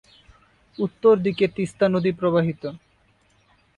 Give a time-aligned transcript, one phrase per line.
[0.77, 2.63] উত্তর দিকে তিস্তা নদী প্রবাহিত।